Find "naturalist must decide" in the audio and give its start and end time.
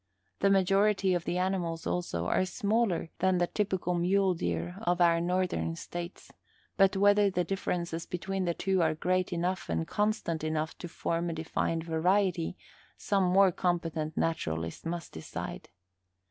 14.17-15.69